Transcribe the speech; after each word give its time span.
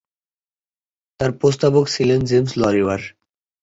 তার 1.19 1.31
প্রস্তাবক 1.39 1.85
ছিলেন 1.87 2.19
জেমস 2.25 2.51
লরিমার। 2.61 3.01